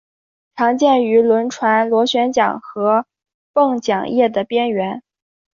[0.55, 3.05] 常见于轮船螺旋桨和
[3.53, 5.03] 泵桨叶的边缘。